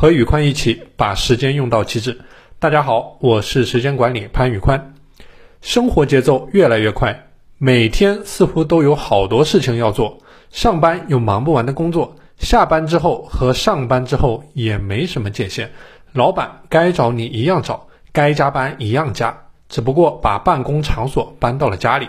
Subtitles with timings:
[0.00, 2.20] 和宇宽一起把时间用到极致。
[2.60, 4.94] 大家好，我是时间管理潘宇宽。
[5.60, 7.26] 生活节奏越来越快，
[7.58, 10.18] 每天似乎都有好多事情要做。
[10.52, 15.68] 上班有忙不完的工作，下班之后和上班之后也没什么界限。
[16.12, 19.36] 老板该找你一样找，该加班一样加，
[19.68, 22.06] 只不过把办公场所搬到了家里。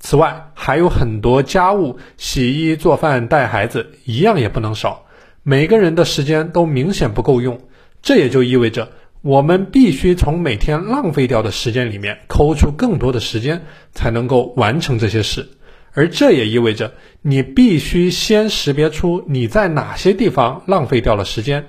[0.00, 5.02] 此外，还有很多家务，洗衣、做饭、带孩子，一样也不能少。
[5.48, 7.60] 每个人的时间都明显不够用，
[8.02, 8.90] 这也就意味着
[9.22, 15.48] 我们必须从每天浪费掉的时间里面抠出更多的时间，才能够完成这些事。
[15.92, 21.68] 而这也意味着你必须先识别出你在哪些地方浪费掉了时间。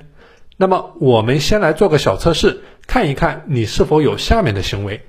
[0.57, 5.01] 那么，我们先来做个小测试，看一看你是否有下面的行为。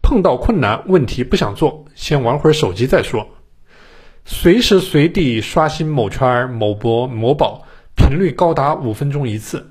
[0.00, 3.35] 碰到困难问题不想做，先玩会儿手机再说。
[4.28, 9.70] 随时随地刷新某圈、某博、某宝，频率高达五分钟一次。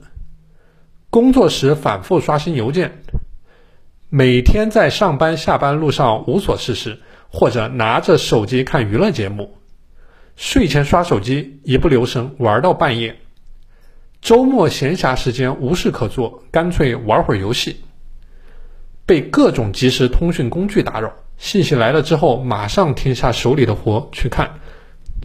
[1.09, 3.03] 工作时反复刷新邮件，
[4.09, 9.57] 每天在上班下班路上无所事事，或者拿着手机看娱乐节目。
[10.37, 13.17] 睡前刷手机，一不留神玩到半夜。
[14.21, 17.81] 周末闲暇时间无事可做，干脆玩会儿游戏。
[19.05, 24.59] 被各种即时通讯工具打扰，信息来了之后，马上停下手里的活去看，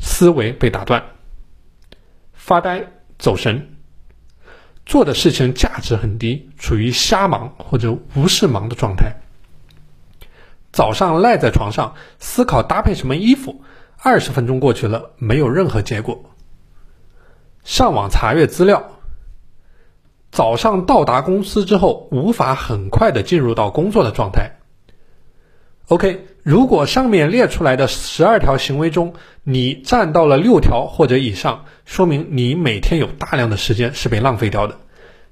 [0.00, 1.02] 思维被打断，
[2.32, 3.76] 发呆、走神，
[4.84, 9.16] 做的事情价值很低，处于瞎忙或者无事忙的状态。
[10.72, 13.62] 早上赖在床上思考搭配什么衣服，
[13.96, 16.30] 二十分钟过去了，没有任何结果。
[17.64, 18.99] 上网查阅资料。
[20.30, 24.52] 早上到达公司之后，无法很快的进入到工作的状态。
[25.88, 34.78] OK，如果上面列出来的十二条行为中，你占到了六条或者以上，说明你每天有大量的时间是被浪费掉的。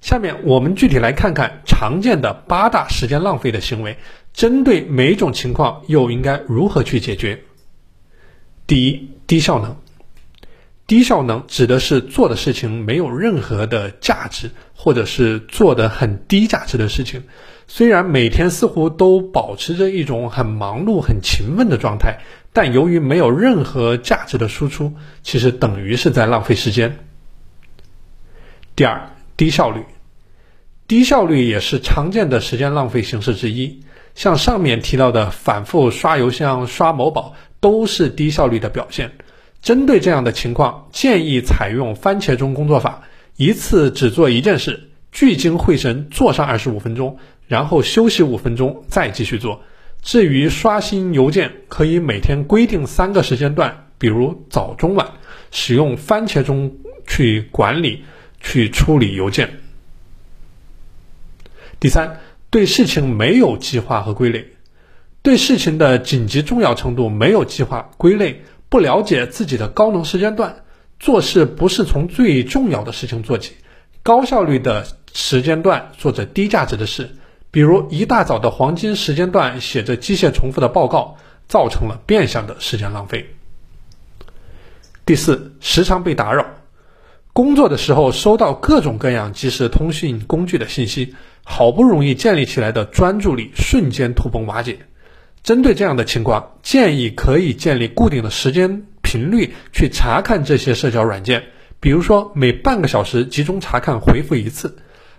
[0.01, 3.99] 下面我们具体来看看常见的八大时间浪费的行为，
[4.33, 7.45] 针对每种情况又应该如何去解决。
[8.67, 9.77] 第一，低效能。
[10.89, 17.25] 低效能指的是做的事情没有任何的价值，或者是做的很低价值的事情。
[17.67, 22.21] 虽然每天似乎都保持着一种很忙碌、很勤奋的状态，
[22.55, 26.99] 但由于没有任何价值的输出，其实等于是在浪费时间。
[28.75, 29.85] 第二，低效率，
[30.87, 33.83] 低效率也是常见的时间浪费形式之一。
[34.15, 39.13] 像上面提到的反复刷邮箱、刷某宝，都是低效率的表现。
[39.61, 43.02] 针对这样的情况，建议采用番茄钟工作法，
[43.36, 49.63] 一次只做一件事，聚精会神做上二十五分钟，然后休息五分钟，再继续做。
[50.01, 55.08] 至于刷新邮件，可以每天规定三个时间段，比如早、中、晚，
[55.51, 56.73] 使用番茄钟
[57.07, 58.05] 去管理、
[58.40, 59.58] 去处理邮件。
[61.80, 64.46] 第三，对事情没有计划和归类，
[65.23, 68.42] 对事情的紧急重要程度没有计划归类。
[68.68, 70.64] 不了解自己的高能时间段，
[71.01, 73.55] 做事不是从最重要的事情做起，
[74.02, 77.17] 高效率的时间段做着低价值的事，
[77.51, 81.17] 比如一大早的黄金时间段写着机械重复的报告，
[81.48, 83.30] 造成了变相的时间浪费。
[85.07, 86.45] 第四，时常被打扰，
[87.33, 94.80] 工作的时候收到各种各样即时通讯工具的信息，好不容易建立起来的专注力瞬间土崩瓦解。
[95.43, 101.45] 针对这样的情况，建议可以建立固定的时间频率去查看这些社交软件，
[101.81, 104.77] 比如说每半个小时集中查看回复一次。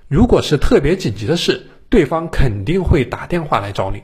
[0.08, 4.04] 如果是特别紧急的事，对方肯定会打电话来找你。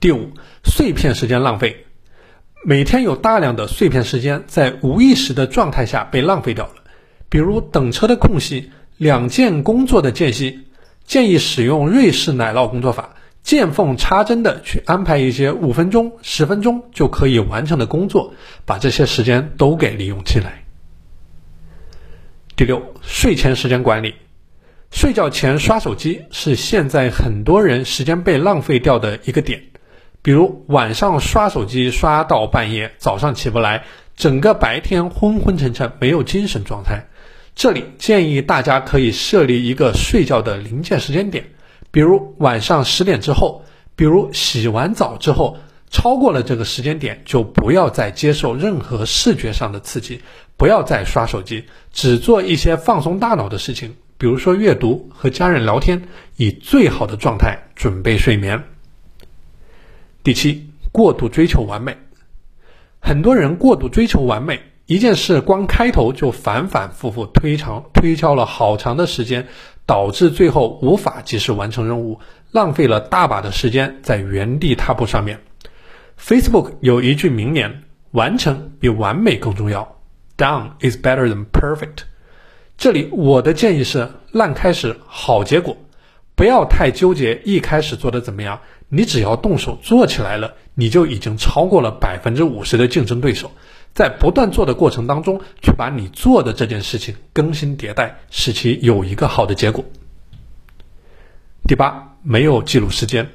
[0.00, 0.30] 第五，
[0.64, 1.86] 碎片时间浪费，
[2.64, 6.74] 每天有大量的碎片时间在无意识的状态下被浪费掉了，
[7.30, 10.60] 比如等车的空隙、两件工作的间隙，
[11.06, 13.14] 建议使用瑞士奶酪工作法。
[13.44, 18.32] 见缝插针的去安排一些五分钟、十分钟就可以完成的工作，
[18.64, 20.64] 把这些时间都给利用起来。
[22.56, 24.14] 第六，睡前时间管理，
[24.90, 29.62] 睡觉前刷手机是现在很多人时间被浪费掉的一个点。
[30.22, 33.84] 比如晚上刷手机刷到半夜，早上起不来，
[34.16, 37.08] 整个白天昏昏沉沉，没有精神状态。
[37.54, 41.44] 这里建议大家可以设立一个睡觉的临界时间点。
[41.94, 43.64] 比如晚上十点之后，
[43.94, 45.56] 比如洗完澡之后，
[45.92, 50.20] 超过了这个时间点，就不要再接受任何视觉上的刺激，
[50.56, 56.02] 不要再刷手机，只做一些放松大脑的事情，比如说阅读和家人聊天，
[56.36, 58.64] 以最好的状态准备睡眠。
[60.24, 61.96] 第七，过度追求完美，
[62.98, 69.46] 很多人过度追求完美，一件事光开头就反反复复推长推敲了好长的时间，
[69.86, 72.20] 导致最后无法及时完成任务，
[72.50, 75.40] 浪费了大把的时间在原地踏步上面。
[76.18, 77.82] Facebook 有一句名言
[78.12, 80.00] ：“完成比完美更重要。”
[80.36, 82.04] Done is better than perfect。
[82.76, 85.76] 这里我的建议是：烂开始好结果，
[86.34, 93.52] 不要太纠结一开始做的怎么样，你只要动手做起来了，你就已经超过了百分之五十的竞争对手。
[93.94, 99.84] 在不断做的过程当中，去把你做的这件事情更新迭代，使其有一个好的结果。
[101.66, 103.28] 第八，没有记录时间，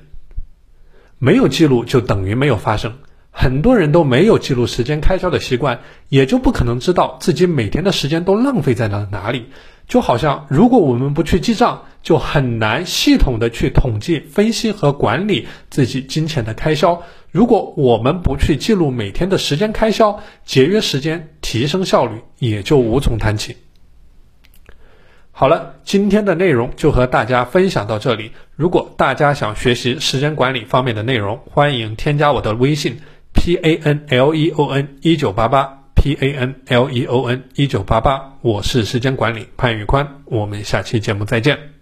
[1.17, 2.94] 没有记录就等于没有发生。
[3.31, 5.79] 很多人都没有记录时间开销的习惯，
[6.09, 9.45] 也就不可能知道自己每天的时间都浪费在了哪里。
[9.88, 17.01] 就好像如果我们不去记账，就很难系统的去统计、分析和管理自己金钱的开销。
[17.31, 23.56] 如果我们不去记录每天的时间开销，节约时间、提升效率也就无从谈起。
[25.31, 28.31] 好了，今天的内容就和大家分享到这里。
[28.56, 33.00] 如果大家想学习时间管理方面的内容，欢迎添加我的微信。
[33.31, 41.79] P A N L E O N 一九八八，P A N L E O N 一九八八，我是时间管理潘宇宽，我们下期节目再见。